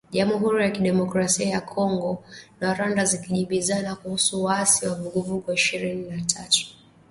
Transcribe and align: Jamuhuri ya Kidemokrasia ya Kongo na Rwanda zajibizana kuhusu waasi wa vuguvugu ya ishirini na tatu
Jamuhuri 0.11 0.63
ya 0.63 0.71
Kidemokrasia 0.71 1.49
ya 1.49 1.61
Kongo 1.61 2.23
na 2.61 2.73
Rwanda 2.73 3.05
zajibizana 3.05 3.95
kuhusu 3.95 4.43
waasi 4.43 4.87
wa 4.87 4.95
vuguvugu 4.95 5.45
ya 5.47 5.53
ishirini 5.55 6.09
na 6.09 6.21
tatu 6.21 6.67